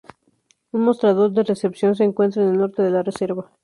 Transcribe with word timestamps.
Un 0.71 0.81
mostrador 0.81 1.31
de 1.31 1.43
recepción 1.43 1.93
se 1.93 2.03
encuentra 2.05 2.41
en 2.41 2.49
el 2.49 2.57
norte 2.57 2.81
de 2.81 2.89
la 2.89 3.03
reserva. 3.03 3.51